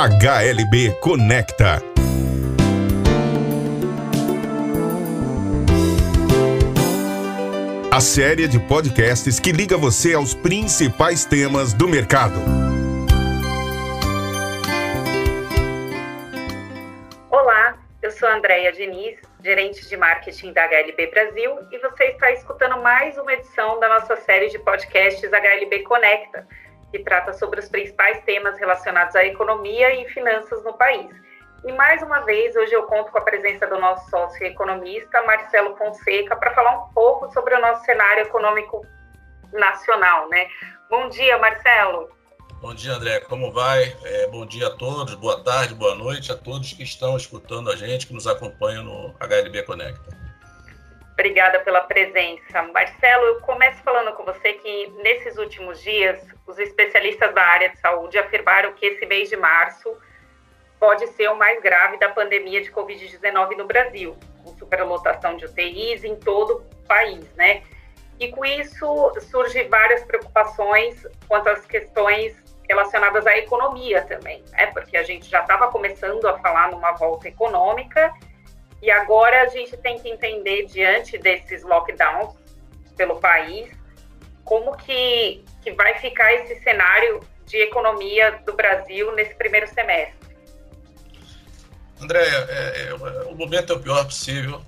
[0.00, 1.82] HLB Conecta.
[7.90, 12.38] A série de podcasts que liga você aos principais temas do mercado.
[17.28, 22.80] Olá, eu sou Andréia Diniz, gerente de marketing da HLB Brasil, e você está escutando
[22.80, 26.46] mais uma edição da nossa série de podcasts HLB Conecta
[26.90, 31.10] que trata sobre os principais temas relacionados à economia e finanças no país.
[31.64, 35.76] E mais uma vez, hoje eu conto com a presença do nosso sócio economista, Marcelo
[35.76, 38.86] Fonseca, para falar um pouco sobre o nosso cenário econômico
[39.52, 40.48] nacional, né?
[40.88, 42.08] Bom dia, Marcelo.
[42.60, 43.20] Bom dia, André.
[43.20, 43.96] Como vai?
[44.04, 47.76] É, bom dia a todos, boa tarde, boa noite a todos que estão escutando a
[47.76, 50.17] gente, que nos acompanham no HLB Conecta.
[51.18, 52.62] Obrigada pela presença.
[52.72, 57.80] Marcelo, eu começo falando com você que nesses últimos dias, os especialistas da área de
[57.80, 59.98] saúde afirmaram que esse mês de março
[60.78, 66.04] pode ser o mais grave da pandemia de Covid-19 no Brasil, com superlotação de UTIs
[66.04, 67.64] em todo o país, né?
[68.20, 74.66] E com isso surgem várias preocupações quanto às questões relacionadas à economia também, né?
[74.66, 78.14] Porque a gente já estava começando a falar numa volta econômica
[78.80, 82.34] e agora a gente tem que entender, diante desses lockdowns
[82.96, 83.70] pelo país,
[84.44, 90.16] como que, que vai ficar esse cenário de economia do Brasil nesse primeiro semestre.
[92.00, 94.62] André, é, é, o momento é o pior possível,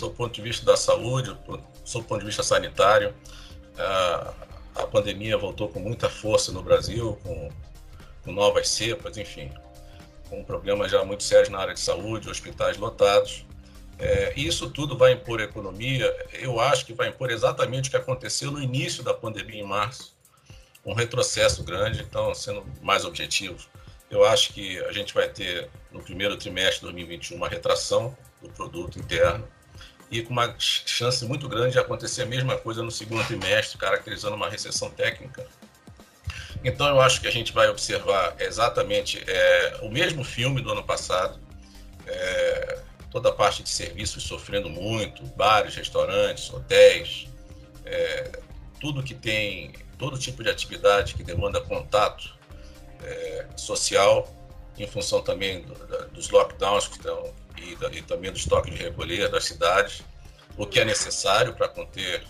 [0.00, 3.14] do ponto de vista da saúde, do ponto de vista sanitário.
[3.78, 4.34] A,
[4.74, 7.50] a pandemia voltou com muita força no Brasil, com,
[8.22, 9.50] com novas cepas, enfim
[10.28, 13.44] com problemas já muito sérios na área de saúde, hospitais lotados.
[13.98, 17.96] É, isso tudo vai impor a economia, eu acho que vai impor exatamente o que
[17.96, 20.14] aconteceu no início da pandemia em março,
[20.84, 23.56] um retrocesso grande, então, sendo mais objetivo,
[24.10, 28.50] eu acho que a gente vai ter no primeiro trimestre de 2021 uma retração do
[28.50, 29.48] produto interno
[30.10, 34.36] e com uma chance muito grande de acontecer a mesma coisa no segundo trimestre, caracterizando
[34.36, 35.46] uma recessão técnica
[36.66, 40.82] então, eu acho que a gente vai observar exatamente é, o mesmo filme do ano
[40.82, 41.38] passado,
[42.04, 47.28] é, toda a parte de serviços sofrendo muito, bares, restaurantes, hotéis,
[47.84, 48.32] é,
[48.80, 52.36] tudo que tem, todo tipo de atividade que demanda contato
[53.00, 54.28] é, social,
[54.76, 58.72] em função também do, da, dos lockdowns que estão, e, da, e também do estoque
[58.72, 60.02] de recolher das cidades,
[60.56, 62.24] o que é necessário para conter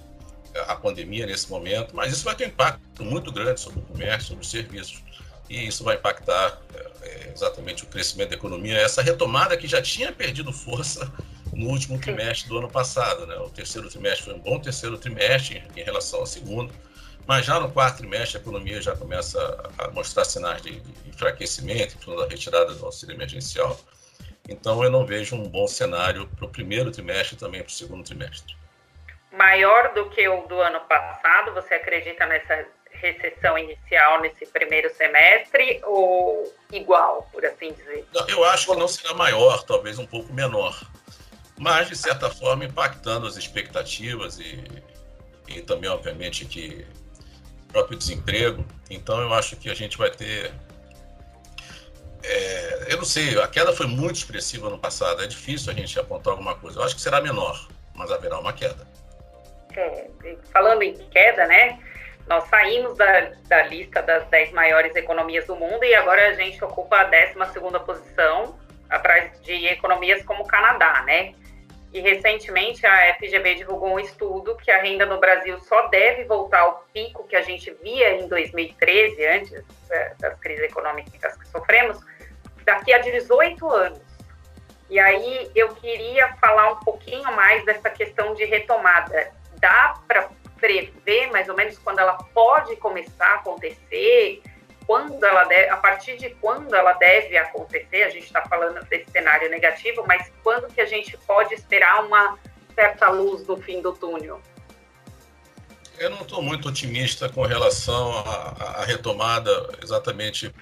[0.66, 4.28] a pandemia nesse momento, mas isso vai ter um impacto muito grande sobre o comércio,
[4.28, 5.02] sobre os serviços.
[5.48, 6.60] E isso vai impactar
[7.02, 11.12] é, exatamente o crescimento da economia, essa retomada que já tinha perdido força
[11.52, 13.26] no último trimestre do ano passado.
[13.26, 13.36] Né?
[13.36, 16.72] O terceiro trimestre foi um bom terceiro trimestre em relação ao segundo,
[17.26, 22.16] mas já no quarto trimestre a economia já começa a mostrar sinais de, enfraquecimento, em
[22.16, 23.78] da retirada do auxílio emergencial.
[24.48, 27.72] Então eu não vejo um bom cenário para o primeiro trimestre e também para o
[27.72, 28.54] segundo trimestre
[29.32, 31.52] maior do que o do ano passado?
[31.54, 32.66] Você acredita nessa
[33.00, 38.06] recessão inicial nesse primeiro semestre ou igual, por assim dizer?
[38.28, 40.80] Eu acho que não será maior, talvez um pouco menor,
[41.58, 44.64] mas de certa forma impactando as expectativas e,
[45.48, 46.86] e também, obviamente, que
[47.64, 48.64] o próprio desemprego.
[48.90, 50.52] Então, eu acho que a gente vai ter.
[52.22, 55.98] É, eu não sei, a queda foi muito expressiva no passado, é difícil a gente
[55.98, 56.80] apontar alguma coisa.
[56.80, 58.86] Eu acho que será menor, mas haverá uma queda
[59.76, 60.08] é,
[60.52, 61.78] falando em queda, né?
[62.26, 66.62] Nós saímos da, da lista das 10 maiores economias do mundo e agora a gente
[66.64, 68.58] ocupa a 12 posição,
[68.90, 71.34] atrás de economias como o Canadá, né?
[71.92, 76.60] E recentemente a FGV divulgou um estudo que a renda no Brasil só deve voltar
[76.60, 81.98] ao pico que a gente via em 2013, antes é, das crises econômicas que sofremos,
[82.64, 84.00] daqui a 18 anos.
[84.90, 89.32] E aí eu queria falar um pouquinho mais dessa questão de retomada
[89.66, 94.42] dá para prever mais ou menos quando ela pode começar a acontecer,
[94.86, 99.10] quando ela deve, a partir de quando ela deve acontecer, a gente está falando desse
[99.10, 102.38] cenário negativo, mas quando que a gente pode esperar uma
[102.74, 104.40] certa luz no fim do túnel?
[105.98, 109.50] Eu não estou muito otimista com relação à, retomada,
[109.82, 110.54] exatamente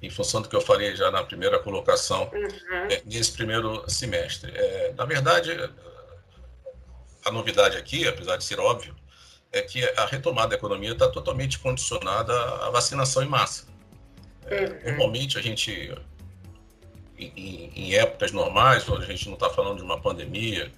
[0.00, 2.86] em função do que eu falei já na primeira colocação, uhum.
[2.88, 4.50] é, nesse primeiro semestre.
[4.54, 5.50] É, na verdade,
[7.30, 8.94] a novidade aqui, apesar de ser óbvio,
[9.52, 12.32] é que a retomada da economia está totalmente condicionada
[12.66, 13.66] à vacinação em massa.
[14.46, 14.90] É, uhum.
[14.90, 15.94] Normalmente a gente,
[17.18, 20.70] em, em, épocas normais, onde a gente não está falando de uma pandemia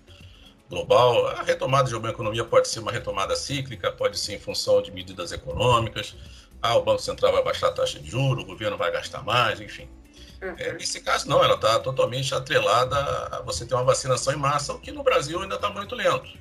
[0.70, 4.80] global, a retomada de uma economia pode ser uma retomada cíclica, pode ser em função
[4.80, 6.14] de medidas econômicas.
[6.62, 9.60] Ah, o Banco Central vai baixar a taxa de juros, o governo vai gastar mais,
[9.60, 9.88] enfim.
[10.42, 10.54] Uhum.
[10.58, 12.96] É, nesse caso, não, ela está totalmente atrelada
[13.30, 16.36] a você ter uma vacinação em massa, o que no Brasil ainda está muito lento.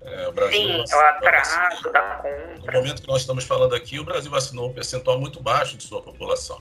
[0.00, 2.72] É, o Brasil Sim, é o atraso da compra.
[2.72, 5.84] No momento que nós estamos falando aqui, o Brasil vacinou um percentual muito baixo de
[5.84, 6.58] sua população.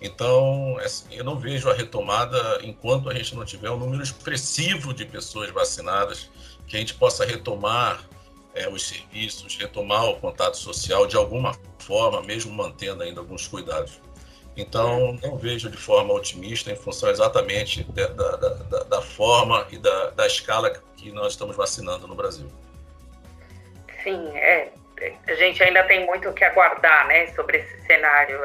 [0.00, 4.92] Então, assim, eu não vejo a retomada enquanto a gente não tiver um número expressivo
[4.92, 6.28] de pessoas vacinadas,
[6.66, 8.04] que a gente possa retomar
[8.54, 14.00] é, os serviços, retomar o contato social de alguma forma, mesmo mantendo ainda alguns cuidados.
[14.56, 19.78] Então, não vejo de forma otimista em função exatamente da, da, da, da forma e
[19.78, 22.46] da, da escala que nós estamos vacinando no Brasil.
[24.02, 24.70] Sim, é.
[25.26, 28.40] A gente ainda tem muito o que aguardar né, sobre esse cenário.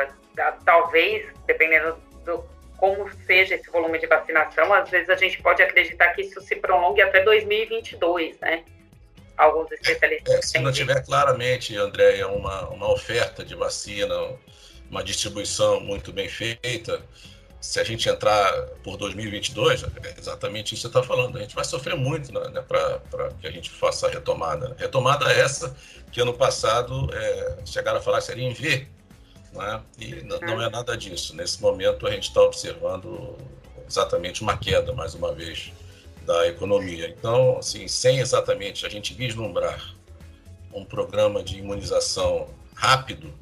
[0.65, 2.43] Talvez, dependendo do
[2.79, 6.55] como seja esse volume de vacinação, às vezes a gente pode acreditar que isso se
[6.55, 8.63] prolongue até 2022, né?
[9.37, 10.33] Alguns especialistas.
[10.33, 14.15] É, se não tiver claramente, Andréia, uma, uma oferta de vacina,
[14.89, 17.01] uma distribuição muito bem feita,
[17.61, 18.53] se a gente entrar
[18.83, 22.47] por 2022, é exatamente isso que você está falando, a gente vai sofrer muito né,
[22.49, 24.75] né para que a gente faça a retomada.
[24.79, 25.75] Retomada essa
[26.11, 28.87] que ano passado é, chegaram a falar seria em V,
[29.53, 29.81] né?
[29.99, 31.35] e não é nada disso.
[31.35, 33.35] Nesse momento a gente está observando
[33.87, 35.73] exatamente uma queda, mais uma vez,
[36.25, 37.09] da economia.
[37.09, 39.95] Então, assim, sem exatamente a gente vislumbrar
[40.73, 43.33] um programa de imunização rápido,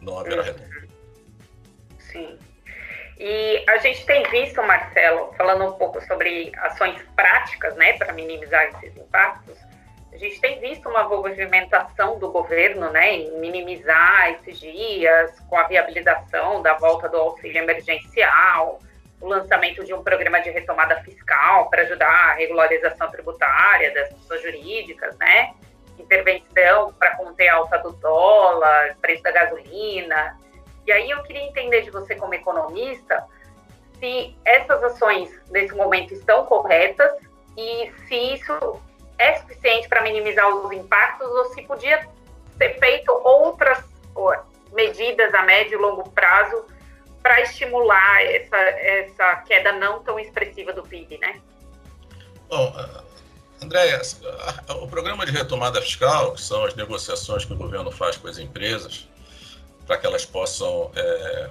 [0.00, 0.84] não haverá retomada.
[2.14, 2.38] Sim.
[3.18, 8.64] E a gente tem visto, Marcelo, falando um pouco sobre ações práticas, né, para minimizar
[8.66, 9.58] esses impactos,
[10.12, 15.64] a gente tem visto uma movimentação do governo, né, em minimizar esses dias, com a
[15.64, 18.78] viabilização da volta do auxílio emergencial,
[19.20, 24.42] o lançamento de um programa de retomada fiscal para ajudar a regularização tributária das pessoas
[24.42, 25.52] jurídicas, né,
[25.98, 30.36] intervenção para conter a alta do dólar, preço da gasolina,
[30.86, 33.24] e aí eu queria entender de você como economista
[33.98, 37.10] se essas ações nesse momento estão corretas
[37.56, 38.80] e se isso
[39.18, 42.06] é suficiente para minimizar os impactos ou se podia
[42.58, 43.84] ser feito outras
[44.72, 46.66] medidas a médio e longo prazo
[47.22, 51.40] para estimular essa, essa queda não tão expressiva do PIB, né?
[52.48, 52.74] Bom,
[53.62, 54.02] Andréia,
[54.82, 58.36] o programa de retomada fiscal, que são as negociações que o governo faz com as
[58.36, 59.08] empresas,
[59.86, 61.50] para que elas possam é,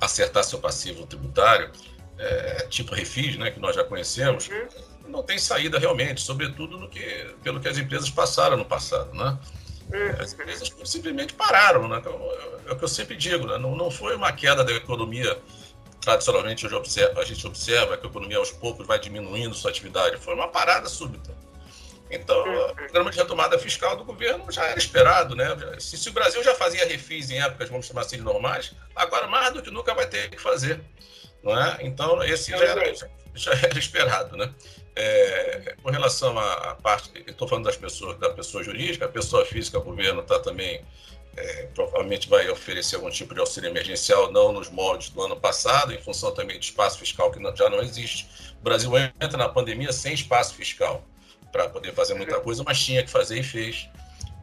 [0.00, 1.70] acertar seu passivo tributário,
[2.18, 5.08] é, tipo refis, né, que nós já conhecemos, uhum.
[5.08, 9.12] não tem saída realmente, sobretudo no que, pelo que as empresas passaram no passado.
[9.14, 9.38] Né?
[9.92, 10.22] Uhum.
[10.22, 11.86] As empresas simplesmente pararam.
[11.88, 11.98] Né?
[11.98, 12.14] Então,
[12.66, 13.58] é, o que eu sempre digo, né?
[13.58, 15.38] não, não foi uma queda da economia
[16.06, 20.16] tradicionalmente hoje observa, a gente observa que a economia aos poucos vai diminuindo sua atividade,
[20.18, 21.34] foi uma parada súbita.
[22.10, 25.46] Então, o programa de retomada fiscal do governo já era esperado, né?
[25.78, 29.52] Se, se, o Brasil já fazia refis em épocas, vamos chamar assim, normais, agora mais
[29.52, 30.80] do que nunca vai ter que fazer,
[31.42, 31.78] não é?
[31.80, 32.94] Então, esse já era,
[33.34, 34.52] já era esperado, né?
[34.94, 39.78] É, com relação à, parte, estou falando das pessoas, da pessoa jurídica, a pessoa física,
[39.78, 40.82] o governo está também,
[41.36, 45.92] é, provavelmente vai oferecer algum tipo de auxílio emergencial, não nos moldes do ano passado,
[45.92, 48.54] em função também do espaço fiscal que não, já não existe.
[48.60, 51.04] O Brasil entra na pandemia sem espaço fiscal
[51.52, 53.88] para poder fazer muita coisa, mas tinha que fazer e fez.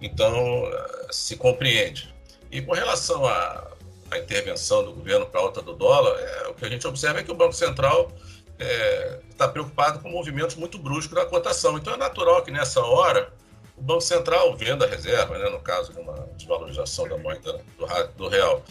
[0.02, 0.70] Então,
[1.12, 2.14] se compreende.
[2.52, 3.68] E com relação à,
[4.12, 7.20] à intervenção do governo para a alta do dólar, é, o que a gente observa
[7.20, 8.12] é que o Banco Central
[8.60, 11.78] está é, tá preocupado com movimentos muito bruscos da cotação.
[11.78, 13.32] Então, é natural que nessa hora
[13.78, 18.08] o Banco Central venda a reserva, né, no caso de uma desvalorização da moeda do,
[18.18, 18.64] do real.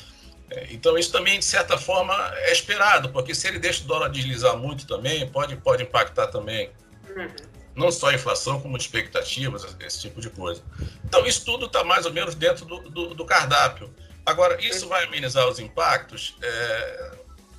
[0.50, 4.08] É, então, isso também, de certa forma, é esperado, porque se ele deixa o dólar
[4.10, 6.70] deslizar muito também, pode, pode impactar também
[7.08, 10.62] uhum não só a inflação, como expectativas, esse tipo de coisa.
[11.04, 13.92] Então, isso tudo está mais ou menos dentro do, do, do, cardápio.
[14.24, 17.12] Agora, isso vai amenizar os impactos é,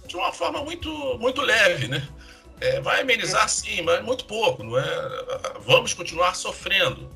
[0.05, 2.07] de uma forma muito, muito leve, né?
[2.61, 4.83] É, vai amenizar sim, mas muito pouco, não é?
[5.65, 7.09] Vamos continuar sofrendo.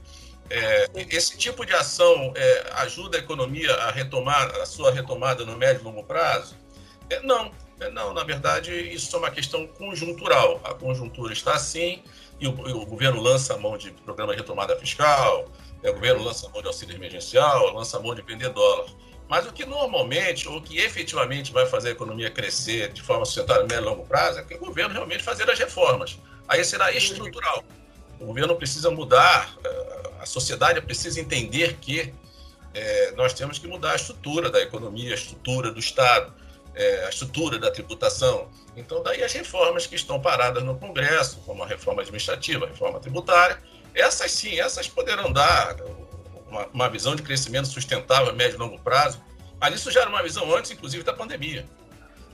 [0.50, 5.56] É, esse tipo de ação é, ajuda a economia a retomar a sua retomada no
[5.58, 6.56] médio e longo prazo?
[7.10, 8.14] É, não, é, não.
[8.14, 10.60] Na verdade, isso é uma questão conjuntural.
[10.64, 12.02] A conjuntura está assim
[12.40, 15.50] e o, o governo lança a mão de programa de retomada fiscal,
[15.84, 18.88] o governo lança a mão de auxílio emergencial, lança a mão de vender dólar.
[19.30, 23.64] Mas o que normalmente, ou que efetivamente vai fazer a economia crescer de forma sustentável
[23.64, 26.18] a médio e longo prazo, é que o governo realmente fazer as reformas.
[26.48, 27.64] Aí será estrutural.
[28.20, 32.14] O governo precisa mudar, eh, a sociedade precisa entender que
[32.74, 36.32] é, nós temos que mudar a estrutura da economia, a estrutura do Estado
[36.76, 38.50] é, a estrutura da tributação.
[38.76, 43.00] Então, daí as reformas que estão paradas no Congresso, como a reforma administrativa, a reforma
[43.00, 43.62] tributária,
[43.94, 45.76] essas sim, essas poderão dar
[46.48, 49.22] uma, uma visão de crescimento sustentável a médio e longo prazo,
[49.60, 51.68] mas isso já era uma visão antes, inclusive, da pandemia.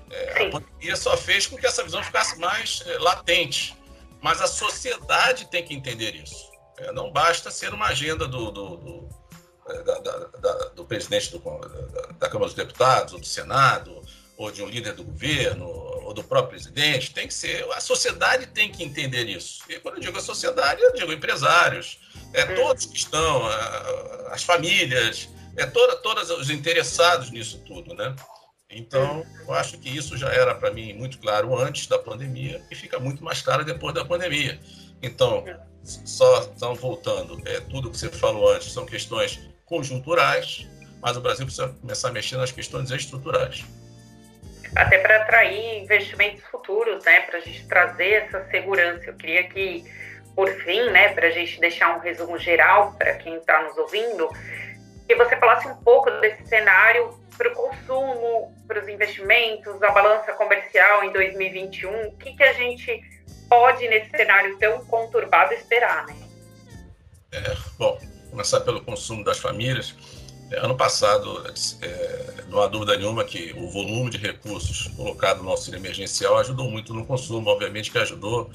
[0.10, 3.76] É, a pandemia só fez com que essa visão ficasse mais é, latente.
[4.22, 6.50] Mas a sociedade tem que entender isso.
[6.78, 9.10] É, não basta ser uma agenda do, do, do,
[9.68, 11.32] é, da, da, da, do presidente
[12.18, 14.02] da, Câmara dos Deputados, ou do Senado,
[14.38, 17.14] ou de um líder do governo, ou do próprio presidente.
[17.14, 17.66] Tem que ser.
[17.74, 19.64] A sociedade tem que entender isso.
[19.70, 22.00] E quando eu digo a sociedade, eu digo empresários,
[22.34, 23.46] é, todos que estão,
[24.32, 28.16] as famílias, é toda, todos os interessados nisso tudo, né?
[28.70, 32.76] Então, eu acho que isso já era para mim muito claro antes da pandemia e
[32.76, 34.60] fica muito mais claro depois da pandemia.
[35.02, 35.46] Então,
[35.84, 40.68] só estão voltando, é, tudo que você falou antes são questões conjunturais,
[41.02, 43.64] mas o Brasil precisa começar a mexer nas questões estruturais.
[44.76, 49.06] Até para atrair investimentos futuros, né, para a gente trazer essa segurança.
[49.06, 49.84] Eu queria que,
[50.36, 54.30] por fim, né, para a gente deixar um resumo geral para quem está nos ouvindo,
[55.08, 60.34] que você falasse um pouco desse cenário para o consumo, para os investimentos, a balança
[60.34, 62.08] comercial em 2021.
[62.08, 63.02] O que, que a gente
[63.50, 66.06] pode, nesse cenário tão conturbado, esperar?
[66.08, 66.16] Né?
[67.32, 68.00] É, bom,
[68.30, 69.96] começar pelo consumo das famílias.
[70.58, 71.44] Ano passado,
[71.82, 76.70] é, não há dúvida nenhuma que o volume de recursos colocado no auxílio emergencial ajudou
[76.70, 78.50] muito no consumo, obviamente que ajudou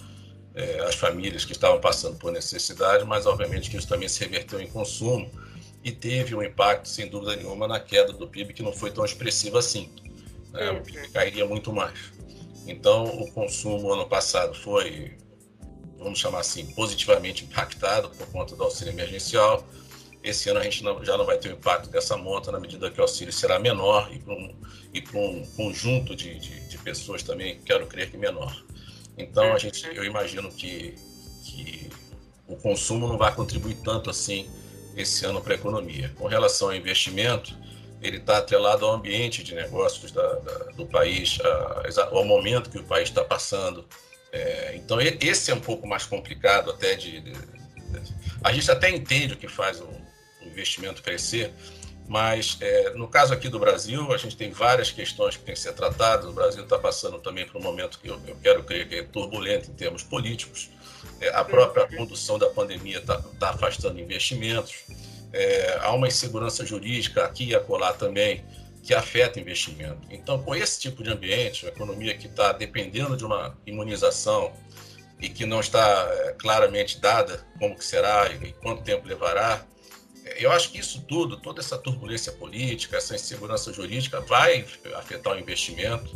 [0.54, 4.60] é, as famílias que estavam passando por necessidade, mas obviamente que isso também se reverteu
[4.60, 5.30] em consumo
[5.84, 9.04] e teve um impacto, sem dúvida nenhuma, na queda do PIB, que não foi tão
[9.04, 9.90] expressiva assim.
[10.52, 10.70] Né?
[10.70, 12.12] O PIB cairia muito mais.
[12.66, 15.16] Então, o consumo ano passado foi,
[15.96, 19.64] vamos chamar assim, positivamente impactado por conta do auxílio emergencial.
[20.22, 22.90] Esse ano a gente não, já não vai ter o impacto dessa monta, na medida
[22.90, 24.54] que o auxílio será menor e para um,
[24.92, 28.54] e um conjunto de, de, de, pessoas também, quero crer que menor.
[29.16, 30.94] Então, a gente, eu imagino que,
[31.44, 31.90] que
[32.46, 34.48] o consumo não vai contribuir tanto assim
[34.96, 36.12] esse ano para a economia.
[36.18, 37.54] Com relação ao investimento,
[38.00, 42.78] ele está atrelado ao ambiente de negócios da, da, do país, a, ao momento que
[42.78, 43.84] o país está passando.
[44.32, 48.90] É, então, esse é um pouco mais complicado até de, de, de, A gente até
[48.90, 50.07] entende o que faz o, o
[50.58, 51.52] investimento crescer,
[52.08, 55.60] mas é, no caso aqui do Brasil, a gente tem várias questões que têm que
[55.60, 56.26] ser tratadas.
[56.26, 59.02] O Brasil está passando também por um momento que eu, eu quero crer que é
[59.02, 60.70] turbulento em termos políticos.
[61.20, 64.84] É, a própria condução da pandemia está tá afastando investimentos.
[65.34, 68.42] É, há uma insegurança jurídica aqui e acolá também
[68.82, 70.00] que afeta investimento.
[70.08, 74.50] Então, com esse tipo de ambiente, uma economia que está dependendo de uma imunização
[75.20, 79.62] e que não está é, claramente dada como que será e quanto tempo levará,
[80.37, 84.66] eu acho que isso tudo, toda essa turbulência política, essa insegurança jurídica vai
[84.97, 86.14] afetar o investimento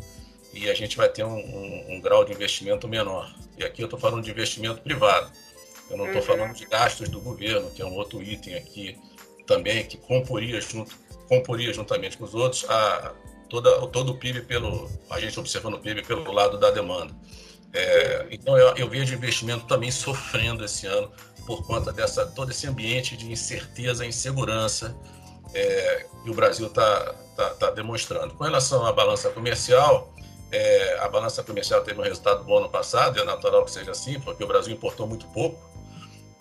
[0.52, 3.34] e a gente vai ter um, um, um grau de investimento menor.
[3.56, 5.30] E aqui eu estou falando de investimento privado.
[5.90, 6.26] Eu não estou uhum.
[6.26, 8.98] falando de gastos do governo, que é um outro item aqui
[9.46, 10.94] também que comporia, junto,
[11.28, 13.14] comporia juntamente com os outros a,
[13.48, 17.14] toda, todo o PIB pelo a gente observando o PIB pelo lado da demanda.
[17.72, 21.10] É, então eu, eu vejo investimento também sofrendo esse ano
[21.46, 24.96] por conta dessa todo esse ambiente de incerteza, insegurança
[25.54, 28.34] é, que o Brasil está tá, tá demonstrando.
[28.34, 30.12] Com relação à balança comercial,
[30.50, 34.20] é, a balança comercial teve um resultado bom no passado, é natural que seja assim,
[34.20, 35.58] porque o Brasil importou muito pouco.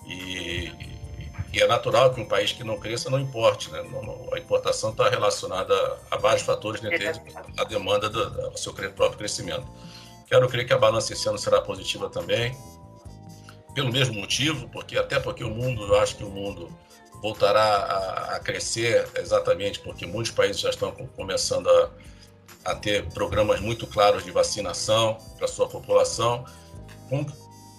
[0.05, 0.71] E,
[1.53, 3.71] e é natural que um país que não cresça não importe.
[3.71, 3.83] Né?
[4.33, 5.73] A importação está relacionada
[6.09, 7.21] a, vários fatores, dentre eles
[7.57, 9.65] a demanda do, do seu próprio crescimento.
[10.27, 12.55] Quero crer que a balança esse ano será positiva também,
[13.73, 16.69] pelo mesmo motivo, porque até porque o mundo, eu acho que o mundo
[17.21, 21.91] voltará a, a crescer exatamente porque muitos países já estão começando a
[22.63, 26.45] a ter programas muito claros de vacinação para sua população,
[27.09, 27.25] com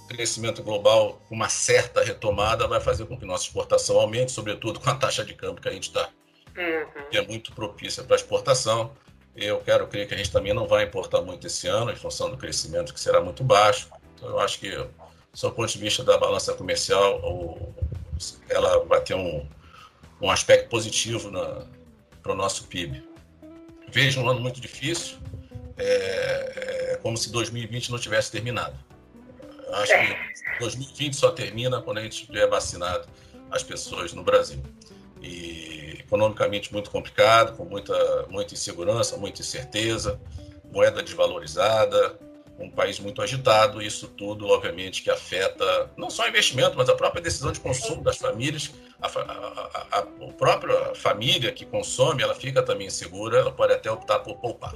[0.09, 4.95] crescimento global, uma certa retomada, vai fazer com que nossa exportação aumente, sobretudo com a
[4.95, 6.09] taxa de câmbio que a gente está,
[6.57, 7.09] uhum.
[7.11, 8.93] que é muito propícia para a exportação.
[9.35, 12.29] Eu quero crer que a gente também não vai importar muito esse ano, em função
[12.31, 13.89] do crescimento que será muito baixo.
[14.15, 14.71] Então, eu acho que,
[15.41, 17.75] do ponto de vista da balança comercial,
[18.49, 19.47] ela vai ter um,
[20.21, 21.31] um aspecto positivo
[22.23, 23.13] para o nosso PIB
[23.93, 25.19] vejo um ano muito difícil,
[25.77, 28.75] é, é como se 2020 não tivesse terminado.
[29.71, 33.07] Acho que 2020 só termina quando a gente tiver vacinado
[33.51, 34.63] as pessoas no Brasil.
[35.21, 40.21] E economicamente muito complicado, com muita, muita insegurança, muita incerteza,
[40.73, 42.19] moeda desvalorizada,
[42.63, 46.95] um país muito agitado, isso tudo, obviamente, que afeta não só o investimento, mas a
[46.95, 48.73] própria decisão de consumo das famílias.
[49.01, 50.03] A, a, a, a
[50.39, 54.75] própria família que consome, ela fica também insegura, ela pode até optar por poupar.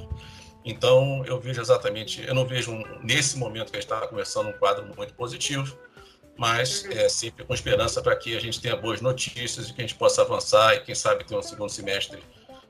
[0.65, 4.49] Então, eu vejo exatamente, eu não vejo um, nesse momento que a gente está conversando
[4.49, 5.79] um quadro muito positivo,
[6.37, 6.93] mas uhum.
[6.93, 9.95] é sempre com esperança para que a gente tenha boas notícias e que a gente
[9.95, 12.19] possa avançar e, quem sabe, ter um segundo semestre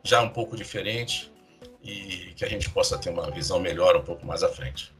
[0.04, 1.32] já um pouco diferente
[1.82, 4.95] e que a gente possa ter uma visão melhor um pouco mais à frente.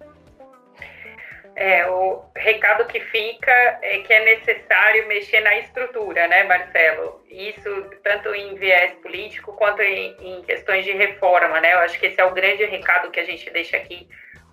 [1.59, 7.25] É, o recado que fica é que é necessário mexer na estrutura, né, Marcelo?
[7.31, 11.73] Isso tanto em viés político quanto em, em questões de reforma, né?
[11.73, 14.07] Eu acho que esse é o grande recado que a gente deixa aqui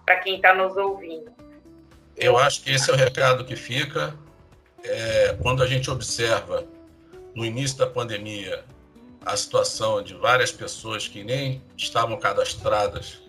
[0.06, 1.30] para quem está nos ouvindo.
[2.16, 4.16] Eu acho que esse é o recado que fica.
[4.86, 6.66] É, quando a gente observa
[7.36, 8.64] no início da pandemia
[9.26, 13.23] a situação de várias pessoas que nem estavam cadastradas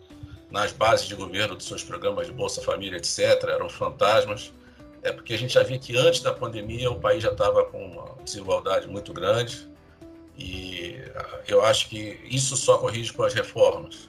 [0.54, 4.52] nas bases de governo dos seus programas de Bolsa Família, etc., eram fantasmas.
[5.02, 7.84] É porque a gente já via que antes da pandemia o país já estava com
[7.84, 9.68] uma desigualdade muito grande
[10.38, 10.96] e
[11.48, 14.08] eu acho que isso só corrige com as reformas.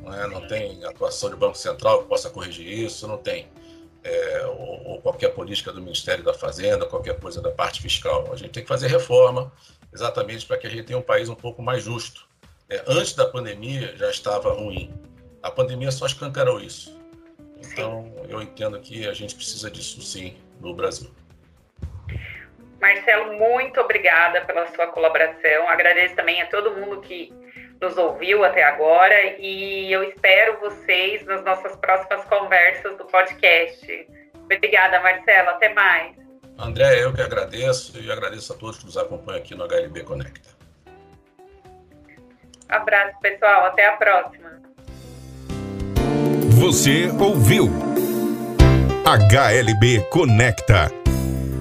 [0.00, 0.28] Não, é?
[0.28, 3.48] não tem atuação do Banco Central que possa corrigir isso, não tem.
[4.04, 8.32] É, ou, ou, qualquer política do Ministério da Fazenda, qualquer coisa da parte fiscal.
[8.32, 9.52] A gente tem que fazer reforma
[9.92, 12.28] exatamente para que a gente tenha um país um pouco mais justo.
[12.68, 14.94] É, antes da pandemia já estava ruim.
[15.44, 16.98] A pandemia só escancarou isso.
[17.58, 21.10] Então, eu entendo que a gente precisa disso sim no Brasil.
[22.80, 25.68] Marcelo, muito obrigada pela sua colaboração.
[25.68, 27.30] Agradeço também a todo mundo que
[27.78, 34.08] nos ouviu até agora e eu espero vocês nas nossas próximas conversas do podcast.
[34.44, 35.50] Obrigada, Marcelo.
[35.50, 36.16] Até mais.
[36.58, 40.48] André, eu que agradeço e agradeço a todos que nos acompanham aqui no HLB Conecta.
[42.70, 43.66] Abraço, pessoal.
[43.66, 44.54] Até a próxima.
[46.64, 47.70] Você ouviu
[49.04, 50.90] HLB Conecta.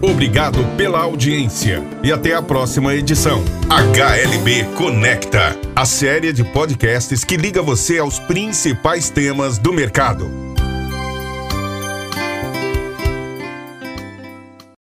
[0.01, 3.43] Obrigado pela audiência e até a próxima edição.
[3.69, 10.42] HLB Conecta, a série de podcasts que liga você aos principais temas do mercado.